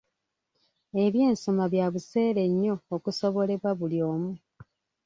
Eby'ensoma 1.03 1.65
bya 1.73 1.85
buseere 1.93 2.43
nnyo 2.51 2.75
okusobolebwa 2.95 3.71
buli 3.79 3.99
omu. 4.11 4.31